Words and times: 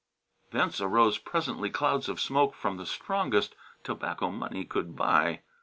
Thence 0.49 0.81
arose 0.81 1.19
presently 1.19 1.69
clouds 1.69 2.09
of 2.09 2.19
smoke 2.19 2.55
from 2.55 2.77
the 2.77 2.87
strongest 2.87 3.53
tobacco 3.83 4.31
money 4.31 4.65
could 4.65 4.95
buy. 4.95 5.41